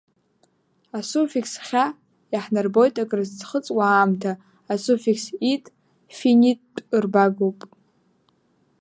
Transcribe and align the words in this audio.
Асуффикс 0.97 1.53
-хьа 1.65 1.85
иаҳнарбоит 2.33 2.95
акрызхыҵуа 3.03 3.85
аамҭа, 3.89 4.31
асуффикс 4.73 5.25
-ит 5.33 5.65
финиттә 6.17 6.79
рбагоуп. 7.03 7.59